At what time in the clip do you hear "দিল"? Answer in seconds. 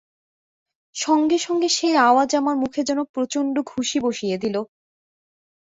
4.37-4.55